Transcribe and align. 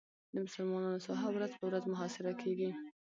د 0.33 0.35
مسلمانانو 0.45 1.03
ساحه 1.07 1.27
ورځ 1.33 1.51
په 1.59 1.65
ورځ 1.69 1.83
محاصره 1.91 2.31
کېږي. 2.41 2.71